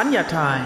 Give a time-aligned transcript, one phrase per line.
[0.00, 0.62] Anja Time.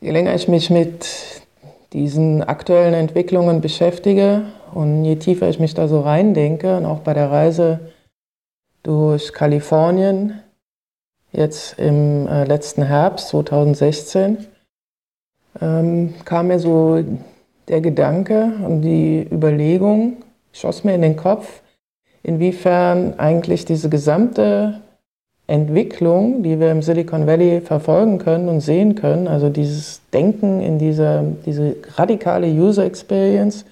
[0.00, 1.08] Je länger ich mich mit
[1.92, 7.14] diesen aktuellen Entwicklungen beschäftige und je tiefer ich mich da so reindenke und auch bei
[7.14, 7.80] der Reise
[8.84, 10.40] durch Kalifornien,
[11.32, 14.46] jetzt im äh, letzten Herbst 2016,
[15.60, 17.02] ähm, kam mir so
[17.66, 20.18] der Gedanke und die Überlegung,
[20.52, 21.62] schoss mir in den Kopf,
[22.22, 24.80] inwiefern eigentlich diese gesamte
[25.46, 30.78] Entwicklung, die wir im Silicon Valley verfolgen können und sehen können, also dieses Denken in
[30.78, 33.64] dieser, diese radikale User Experience,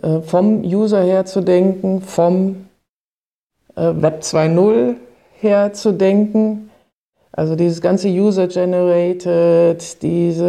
[0.00, 2.66] äh, vom User her zu denken, vom
[3.76, 4.96] Web 2.0
[5.40, 6.70] her zu denken,
[7.32, 10.44] also dieses ganze User-Generated, diese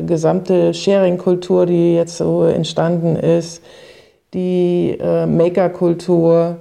[0.00, 3.62] äh, gesamte Sharing-Kultur, die jetzt so entstanden ist,
[4.32, 6.58] die äh, Maker-Kultur,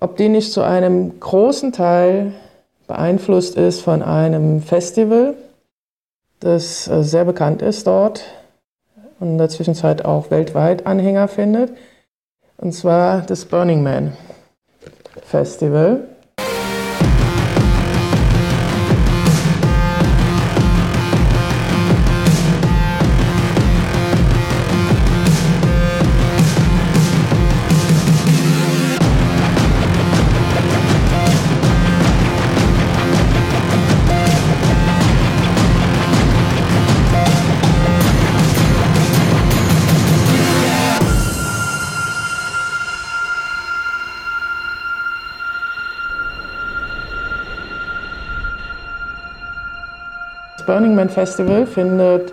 [0.00, 2.32] ob die nicht zu einem großen Teil
[2.88, 5.34] beeinflusst ist von einem Festival,
[6.40, 8.24] das äh, sehr bekannt ist dort
[9.20, 11.70] und in der Zwischenzeit auch weltweit Anhänger findet,
[12.58, 14.16] und zwar das Burning Man
[15.22, 16.15] Festival.
[50.66, 52.32] Burning Man Festival findet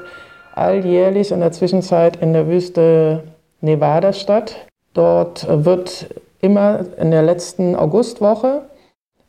[0.55, 3.23] alljährlich in der Zwischenzeit in der Wüste
[3.61, 4.55] Nevada statt.
[4.95, 6.07] Dort wird
[6.41, 8.63] immer in der letzten Augustwoche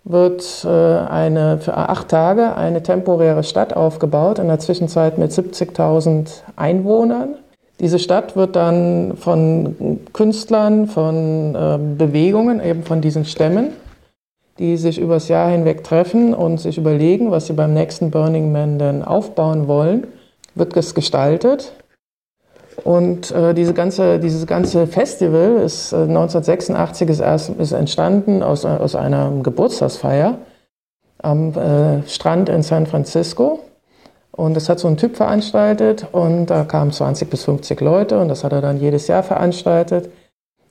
[0.05, 6.43] wird äh, eine, für acht Tage eine temporäre Stadt aufgebaut, in der Zwischenzeit mit 70.000
[6.57, 7.37] Einwohnern.
[7.81, 13.73] Diese Stadt wird dann von Künstlern, von äh, Bewegungen, eben von diesen Stämmen
[14.59, 18.79] die sich übers Jahr hinweg treffen und sich überlegen, was sie beim nächsten Burning Man
[18.79, 20.07] denn aufbauen wollen,
[20.55, 21.73] wird es gestaltet.
[22.83, 28.65] Und äh, diese ganze, dieses ganze Festival ist äh, 1986 ist, erst, ist entstanden aus,
[28.65, 30.39] aus einer Geburtstagsfeier
[31.23, 33.61] am äh, Strand in San Francisco.
[34.33, 38.29] Und das hat so ein Typ veranstaltet und da kamen 20 bis 50 Leute und
[38.29, 40.11] das hat er dann jedes Jahr veranstaltet.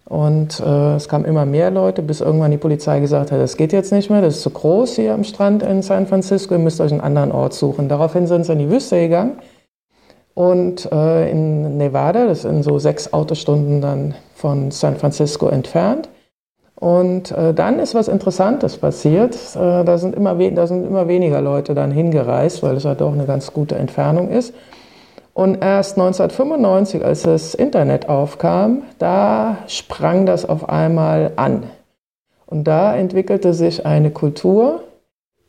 [0.06, 3.72] Und äh, es kamen immer mehr Leute, bis irgendwann die Polizei gesagt hat, das geht
[3.72, 6.81] jetzt nicht mehr, das ist zu groß hier am Strand in San Francisco, ihr müsst
[6.81, 7.88] euch einen anderen Ort suchen.
[7.88, 9.38] Daraufhin sind sie in die Wüste gegangen
[10.34, 16.09] und äh, in Nevada, das sind so sechs Autostunden dann von San Francisco entfernt.
[16.75, 19.36] Und äh, dann ist was Interessantes passiert.
[19.56, 23.02] Äh, da, sind immer da sind immer weniger Leute dann hingereist, weil es ja halt
[23.02, 24.53] doch eine ganz gute Entfernung ist.
[25.34, 31.64] Und erst 1995, als das Internet aufkam, da sprang das auf einmal an.
[32.46, 34.84] Und da entwickelte sich eine Kultur,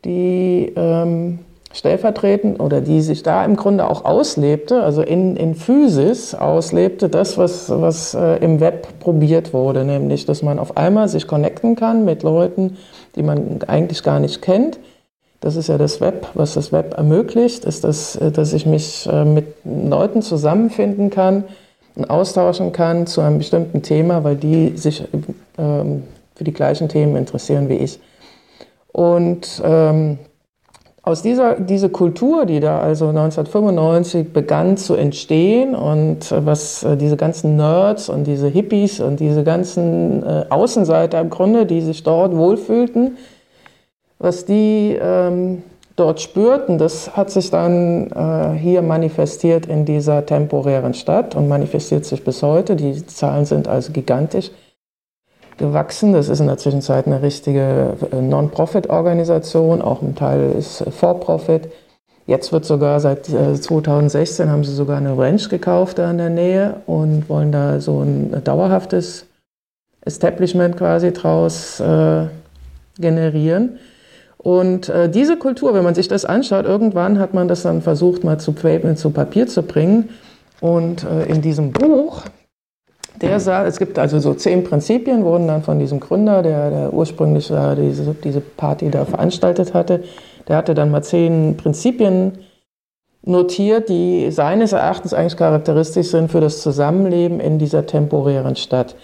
[0.06, 1.40] die ähm,
[1.74, 7.36] stellvertretend oder die sich da im Grunde auch auslebte, also in, in Physis auslebte, das,
[7.36, 12.06] was, was äh, im Web probiert wurde, nämlich, dass man auf einmal sich connecten kann
[12.06, 12.78] mit Leuten,
[13.16, 14.78] die man eigentlich gar nicht kennt
[15.44, 19.06] das ist ja das Web, was das Web ermöglicht, ist, das, äh, dass ich mich
[19.12, 21.44] äh, mit Leuten zusammenfinden kann
[21.96, 25.04] und austauschen kann zu einem bestimmten Thema, weil die sich
[25.58, 28.00] ähm, für die gleichen Themen interessieren wie ich.
[28.90, 30.18] Und ähm,
[31.02, 37.18] aus dieser diese Kultur, die da also 1995 begann zu entstehen und äh, was diese
[37.18, 42.34] ganzen Nerds und diese Hippies und diese ganzen äh, Außenseiter im Grunde, die sich dort
[42.34, 43.18] wohlfühlten,
[44.24, 45.62] was die ähm,
[45.96, 52.04] dort spürten, das hat sich dann äh, hier manifestiert in dieser temporären Stadt und manifestiert
[52.04, 52.74] sich bis heute.
[52.74, 54.50] Die Zahlen sind also gigantisch
[55.56, 56.12] gewachsen.
[56.12, 61.68] Das ist in der Zwischenzeit eine richtige äh, Non-Profit-Organisation, auch ein Teil ist For-Profit.
[62.26, 66.30] Jetzt wird sogar seit 2016 äh, haben sie sogar eine Ranch gekauft da in der
[66.30, 69.26] Nähe und wollen da so ein dauerhaftes
[70.00, 72.26] Establishment quasi draus äh,
[72.98, 73.78] generieren.
[74.44, 78.24] Und äh, diese Kultur, wenn man sich das anschaut, irgendwann hat man das dann versucht,
[78.24, 80.10] mal zu, zu Papier zu bringen.
[80.60, 82.22] Und äh, in diesem Buch
[83.22, 86.92] Der sah, es gibt also so zehn Prinzipien, wurden dann von diesem Gründer, der, der
[86.92, 90.04] ursprünglich diese, diese Party da veranstaltet hatte,
[90.46, 92.32] der hatte dann mal zehn Prinzipien
[93.22, 98.94] notiert, die seines Erachtens eigentlich charakteristisch sind für das Zusammenleben in dieser temporären Stadt.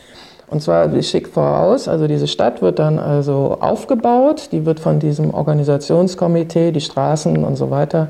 [0.51, 4.99] Und zwar, ich schicke voraus, also diese Stadt wird dann also aufgebaut, die wird von
[4.99, 8.09] diesem Organisationskomitee, die Straßen und so weiter,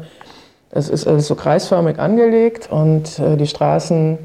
[0.71, 4.19] es ist also so kreisförmig angelegt und äh, die Straßen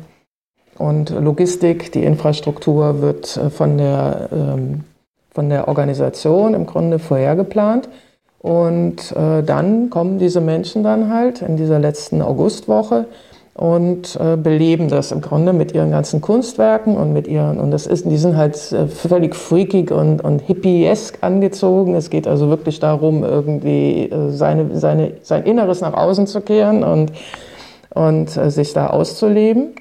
[0.77, 4.83] und Logistik, die Infrastruktur wird äh, von der, ähm,
[5.31, 7.89] von der Organisation im Grunde vorhergeplant.
[8.39, 13.07] Und äh, dann kommen diese Menschen dann halt in dieser letzten Augustwoche
[13.55, 17.87] und äh, beleben das im Grunde mit ihren ganzen Kunstwerken und mit ihren, und das
[17.87, 21.95] ist, die sind halt äh, völlig freakig und, und hippiesk angezogen.
[21.95, 26.83] Es geht also wirklich darum, irgendwie äh, seine, seine, sein Inneres nach außen zu kehren
[26.83, 27.13] und,
[27.93, 29.75] und äh, sich da auszuleben.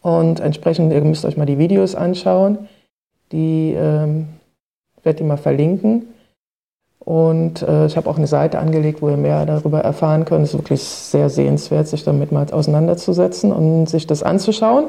[0.00, 2.68] Und entsprechend, ihr müsst euch mal die Videos anschauen.
[3.32, 4.28] Die ähm,
[5.02, 6.06] werde ich mal verlinken.
[7.08, 10.44] Und äh, ich habe auch eine Seite angelegt, wo ihr mehr darüber erfahren könnt.
[10.44, 14.88] Es ist wirklich sehr sehenswert, sich damit mal auseinanderzusetzen und sich das anzuschauen.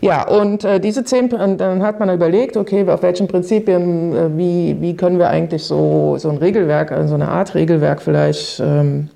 [0.00, 4.78] Ja, und äh, diese zehn, dann hat man überlegt, okay, auf welchen Prinzipien, äh, wie,
[4.80, 9.08] wie können wir eigentlich so, so ein Regelwerk, also eine Art Regelwerk vielleicht ähm,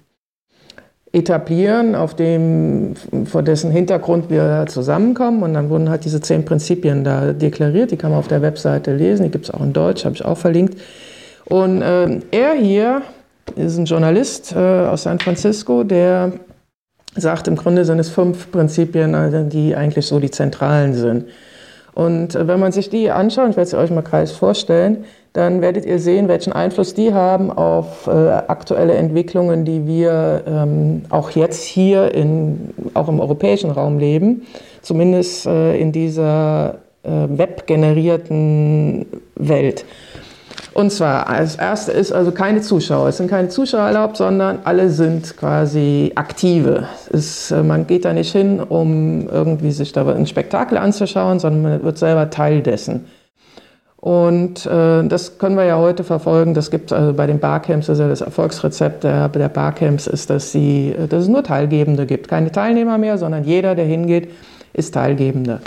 [1.10, 2.94] etablieren, auf dem,
[3.24, 5.42] vor dessen Hintergrund wir zusammenkommen.
[5.42, 7.90] Und dann wurden halt diese zehn Prinzipien da deklariert.
[7.90, 9.24] Die kann man auf der Webseite lesen.
[9.24, 10.78] Die gibt es auch in Deutsch, habe ich auch verlinkt.
[11.46, 13.02] Und äh, er hier
[13.56, 16.32] ist ein Journalist äh, aus San Francisco, der
[17.14, 21.26] sagt, im Grunde sind es fünf Prinzipien, also die eigentlich so die zentralen sind.
[21.94, 25.04] Und äh, wenn man sich die anschaut, ich werde sie euch mal kreis vorstellen,
[25.34, 31.02] dann werdet ihr sehen, welchen Einfluss die haben auf äh, aktuelle Entwicklungen, die wir ähm,
[31.08, 34.46] auch jetzt hier in, auch im europäischen Raum leben,
[34.82, 39.06] zumindest äh, in dieser äh, webgenerierten
[39.36, 39.84] Welt.
[40.74, 43.08] Und zwar, als erste ist also keine Zuschauer.
[43.08, 46.86] Es sind keine Zuschauer erlaubt, sondern alle sind quasi aktive.
[47.10, 51.62] Es, äh, man geht da nicht hin, um irgendwie sich da ein Spektakel anzuschauen, sondern
[51.62, 53.06] man wird selber Teil dessen.
[53.96, 56.54] Und äh, das können wir ja heute verfolgen.
[56.54, 60.94] Das gibt also bei den Barcamps, also das Erfolgsrezept der, der Barcamps ist, dass, sie,
[61.08, 62.28] dass es nur Teilgebende gibt.
[62.28, 64.30] Keine Teilnehmer mehr, sondern jeder, der hingeht,
[64.72, 65.60] ist Teilgebender.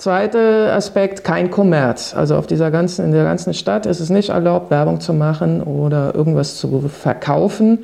[0.00, 2.14] Zweiter Aspekt, kein Kommerz.
[2.16, 5.62] Also auf dieser ganzen, in der ganzen Stadt ist es nicht erlaubt, Werbung zu machen
[5.62, 7.80] oder irgendwas zu verkaufen.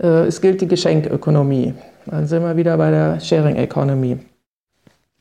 [0.00, 1.74] Äh, es gilt die Geschenkökonomie.
[2.06, 4.16] Dann sind wir wieder bei der Sharing Economy.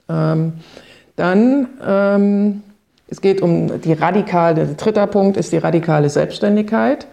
[0.08, 0.54] Ähm,
[1.18, 2.64] dann, ähm,
[3.10, 7.08] es geht um die radikale, dritter Punkt ist die radikale Selbstständigkeit.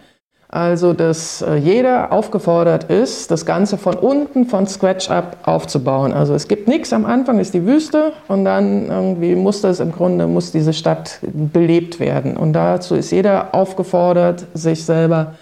[0.55, 6.13] Also, dass äh, jeder aufgefordert ist, das Ganze von unten, von Scratch up aufzubauen.
[6.13, 9.91] Also es gibt nichts am Anfang, ist die Wüste und dann irgendwie muss das im
[9.91, 12.37] Grunde, muss diese Stadt belebt werden.
[12.37, 15.33] Und dazu ist jeder aufgefordert, sich selber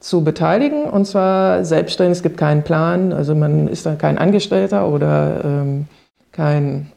[0.00, 2.16] zu beteiligen und zwar selbstständig.
[2.18, 5.86] Es gibt keinen Plan, also man ist dann kein Angestellter oder ähm,
[6.32, 6.90] kein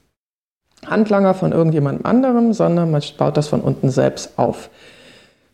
[0.84, 4.72] Handlanger von irgendjemand anderem, sondern man baut das von unten selbst auf.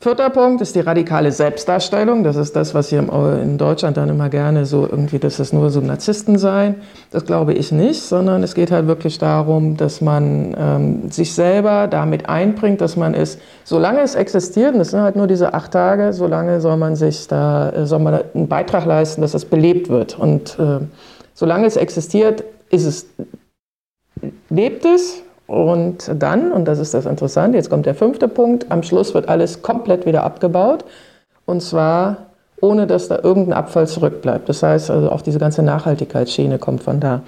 [0.04, 2.24] Vierter Punkt ist die radikale Selbstdarstellung.
[2.24, 3.02] Das ist das, was hier
[3.40, 6.78] in Deutschland dann immer gerne so irgendwie, dass es nur so Narzissten seien.
[7.12, 11.88] Das glaube ich nicht, sondern es geht halt wirklich darum, dass man ähm, sich selber
[11.88, 15.72] damit einbringt, dass man es, solange es existiert, und das sind halt nur diese acht
[15.72, 19.88] Tage, solange soll man sich da, äh, soll man einen Beitrag leisten, dass es belebt
[19.90, 20.18] wird.
[20.18, 20.80] Und äh,
[21.36, 23.06] solange es existiert, ist es,
[24.50, 28.84] lebt es und dann, und das ist das Interessante, jetzt kommt der fünfte Punkt, am
[28.84, 30.86] Schluss wird alles komplett wieder abgebaut.
[31.46, 32.32] Und zwar
[32.62, 34.48] ohne dass da irgendein Abfall zurückbleibt.
[34.48, 37.24] Das heißt, also auch diese ganze Nachhaltigkeitsschiene kommt von da.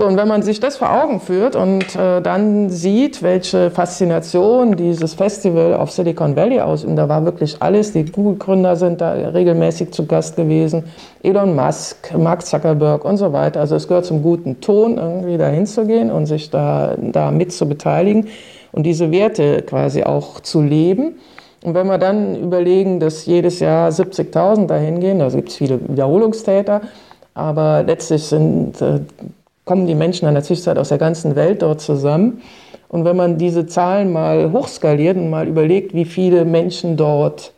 [0.00, 4.74] So, und wenn man sich das vor Augen führt und äh, dann sieht, welche Faszination
[4.74, 9.12] dieses Festival auf Silicon Valley aus, und da war wirklich alles, die Google-Gründer sind da
[9.12, 10.84] regelmäßig zu Gast gewesen,
[11.22, 13.60] Elon Musk, Mark Zuckerberg und so weiter.
[13.60, 17.68] Also es gehört zum guten Ton, irgendwie da hinzugehen und sich da, da mit zu
[17.68, 18.28] beteiligen
[18.72, 21.16] und diese Werte quasi auch zu leben.
[21.62, 25.78] Und wenn wir dann überlegen, dass jedes Jahr 70.000 dahin gehen, also gibt es viele
[25.90, 26.80] Wiederholungstäter,
[27.34, 29.00] aber letztlich sind äh,
[29.70, 32.42] kommen die Menschen in der Zwischenzeit aus der ganzen Welt dort zusammen.
[32.88, 37.54] Und wenn man diese Zahlen mal hochskaliert und mal überlegt, wie viele Menschen dort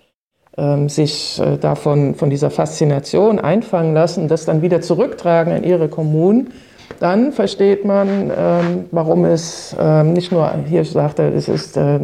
[0.59, 5.89] ähm, sich äh, davon von dieser Faszination einfangen lassen, das dann wieder zurücktragen in ihre
[5.89, 6.53] Kommunen,
[7.01, 12.01] dann versteht man, ähm, warum es ähm, nicht nur, hier sagte, es ist äh,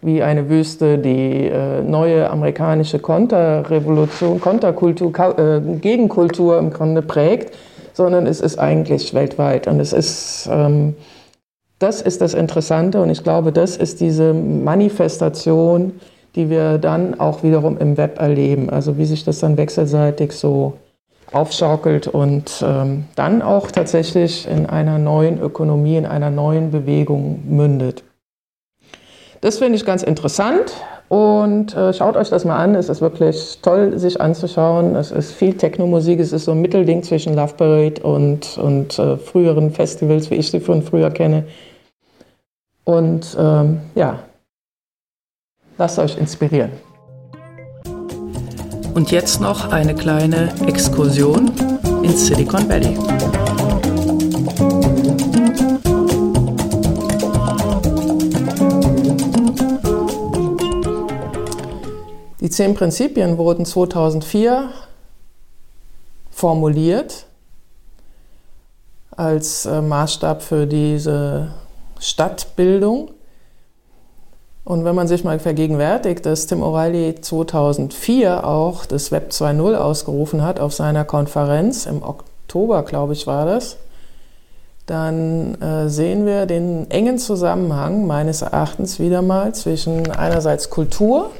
[0.00, 7.52] wie eine Wüste die äh, neue amerikanische Konterrevolution, Konterkultur, äh, Gegenkultur im Grunde prägt,
[7.94, 9.66] sondern es ist eigentlich weltweit.
[9.66, 10.94] Und es ist, ähm,
[11.78, 15.98] das ist das Interessante und ich glaube, das ist diese Manifestation,
[16.34, 18.68] die wir dann auch wiederum im Web erleben.
[18.68, 20.74] Also wie sich das dann wechselseitig so
[21.32, 28.04] aufschaukelt und ähm, dann auch tatsächlich in einer neuen Ökonomie, in einer neuen Bewegung mündet.
[29.40, 30.72] Das finde ich ganz interessant
[31.08, 32.74] und äh, schaut euch das mal an.
[32.74, 34.96] Es ist wirklich toll, sich anzuschauen.
[34.96, 36.18] Es ist viel Techno-Musik.
[36.18, 40.50] Es ist so ein Mittelding zwischen Love Parade und, und äh, früheren Festivals, wie ich
[40.50, 41.44] sie von früher kenne.
[42.84, 44.20] Und ähm, ja,
[45.78, 46.70] lasst euch inspirieren.
[48.94, 51.50] Und jetzt noch eine kleine Exkursion
[52.02, 53.43] ins Silicon Valley.
[62.54, 64.70] Zehn Prinzipien wurden 2004
[66.30, 67.26] formuliert
[69.16, 71.54] als äh, Maßstab für diese
[71.98, 73.10] Stadtbildung.
[74.64, 80.42] Und wenn man sich mal vergegenwärtigt, dass Tim O'Reilly 2004 auch das Web 2.0 ausgerufen
[80.42, 83.76] hat auf seiner Konferenz, im Oktober, glaube ich, war das,
[84.86, 91.30] dann äh, sehen wir den engen Zusammenhang meines Erachtens wieder mal zwischen einerseits Kultur,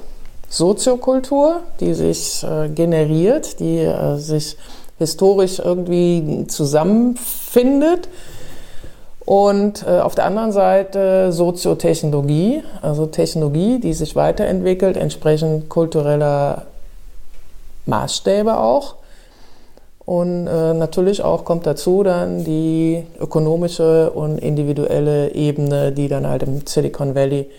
[0.54, 4.56] Soziokultur, die sich äh, generiert, die äh, sich
[4.98, 8.08] historisch irgendwie zusammenfindet
[9.24, 16.66] und äh, auf der anderen Seite Soziotechnologie, also Technologie, die sich weiterentwickelt, entsprechend kultureller
[17.86, 18.94] Maßstäbe auch.
[20.06, 26.44] Und äh, natürlich auch kommt dazu dann die ökonomische und individuelle Ebene, die dann halt
[26.44, 27.50] im Silicon Valley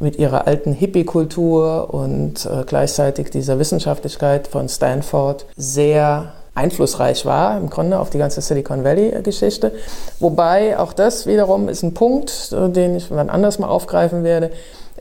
[0.00, 7.68] mit ihrer alten Hippie-Kultur und äh, gleichzeitig dieser Wissenschaftlichkeit von Stanford sehr einflussreich war, im
[7.68, 9.72] Grunde auf die ganze Silicon Valley-Geschichte.
[10.20, 14.50] Wobei auch das wiederum ist ein Punkt, äh, den ich wann anders mal aufgreifen werde.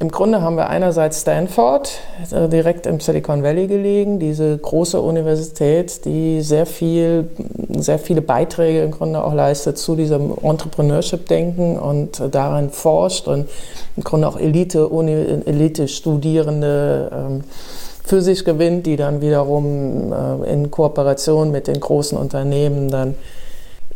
[0.03, 1.89] Im Grunde haben wir einerseits Stanford,
[2.29, 7.29] äh, direkt im Silicon Valley gelegen, diese große Universität, die sehr viel,
[7.69, 13.47] sehr viele Beiträge im Grunde auch leistet zu diesem Entrepreneurship-Denken und daran forscht und
[13.95, 14.89] im Grunde auch Elite,
[15.45, 17.43] Elite-Studierende ähm,
[18.03, 23.15] für sich gewinnt, die dann wiederum äh, in Kooperation mit den großen Unternehmen dann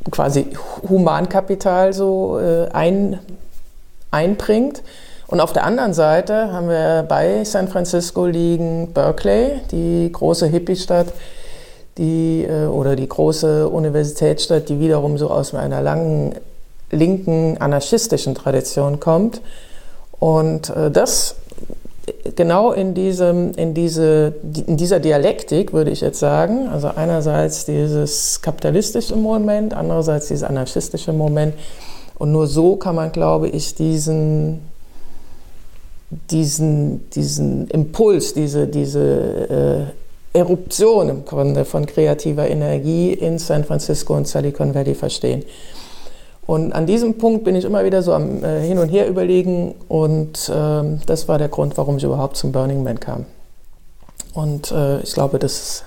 [0.09, 0.45] quasi
[0.87, 3.19] Humankapital so äh, ein,
[4.09, 4.83] einbringt.
[5.27, 11.07] Und auf der anderen Seite haben wir bei San Francisco liegen Berkeley, die große Hippie-Stadt,
[11.97, 16.35] die, äh, oder die große Universitätsstadt, die wiederum so aus einer langen
[16.91, 19.41] linken anarchistischen Tradition kommt.
[20.19, 21.35] Und äh, das
[22.35, 28.41] genau in, diesem, in, diese, in dieser Dialektik, würde ich jetzt sagen, also einerseits dieses
[28.41, 31.53] kapitalistische Moment, andererseits dieses anarchistische Moment.
[32.17, 34.61] Und nur so kann man, glaube ich, diesen,
[36.09, 39.93] diesen, diesen Impuls, diese, diese
[40.33, 45.43] äh, Eruption im Grunde von kreativer Energie in San Francisco und Silicon Valley verstehen.
[46.45, 49.75] Und an diesem Punkt bin ich immer wieder so am äh, Hin und Her überlegen
[49.89, 53.25] und äh, das war der Grund, warum ich überhaupt zum Burning Man kam.
[54.33, 55.83] Und äh, ich glaube, das ist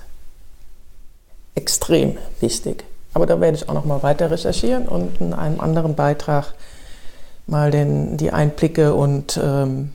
[1.55, 2.83] extrem wichtig.
[3.13, 6.53] Aber da werde ich auch noch mal weiter recherchieren und in einem anderen Beitrag
[7.47, 9.91] mal den, die Einblicke und ähm,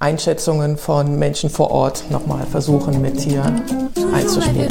[0.00, 3.42] Einschätzungen von Menschen vor Ort nochmal versuchen mit hier
[4.12, 4.68] einzuspielen.